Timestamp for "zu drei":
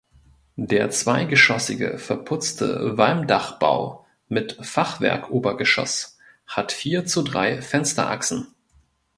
7.05-7.61